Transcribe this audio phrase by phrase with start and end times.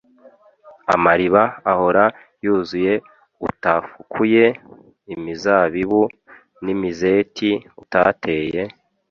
[0.93, 2.03] amariba ahora
[2.43, 2.93] yuzuye
[3.47, 4.45] utafukuye,
[5.13, 6.01] imizabibu
[6.63, 8.61] n’imizeti utateye;